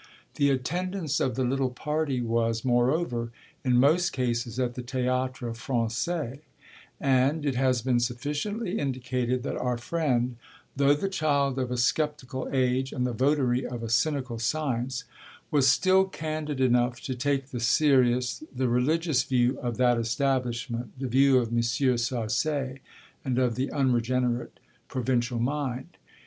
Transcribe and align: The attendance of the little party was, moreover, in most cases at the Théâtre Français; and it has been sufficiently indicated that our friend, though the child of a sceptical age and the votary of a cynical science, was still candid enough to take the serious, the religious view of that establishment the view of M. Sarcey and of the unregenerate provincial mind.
The 0.37 0.49
attendance 0.49 1.19
of 1.19 1.35
the 1.35 1.43
little 1.43 1.69
party 1.69 2.21
was, 2.21 2.65
moreover, 2.65 3.29
in 3.63 3.77
most 3.79 4.13
cases 4.13 4.59
at 4.59 4.73
the 4.73 4.81
Théâtre 4.81 5.51
Français; 5.55 6.39
and 6.99 7.45
it 7.45 7.53
has 7.53 7.83
been 7.83 7.99
sufficiently 7.99 8.79
indicated 8.79 9.43
that 9.43 9.57
our 9.57 9.77
friend, 9.77 10.37
though 10.75 10.95
the 10.95 11.07
child 11.07 11.59
of 11.59 11.69
a 11.69 11.77
sceptical 11.77 12.49
age 12.51 12.91
and 12.91 13.05
the 13.05 13.13
votary 13.13 13.63
of 13.63 13.83
a 13.83 13.89
cynical 13.89 14.39
science, 14.39 15.03
was 15.51 15.67
still 15.67 16.05
candid 16.05 16.59
enough 16.59 16.99
to 17.01 17.13
take 17.13 17.49
the 17.49 17.59
serious, 17.59 18.41
the 18.51 18.67
religious 18.67 19.21
view 19.21 19.59
of 19.59 19.77
that 19.77 19.99
establishment 19.99 20.97
the 20.97 21.07
view 21.07 21.37
of 21.37 21.49
M. 21.49 21.61
Sarcey 21.61 22.79
and 23.23 23.37
of 23.37 23.53
the 23.53 23.71
unregenerate 23.71 24.59
provincial 24.87 25.37
mind. 25.37 25.97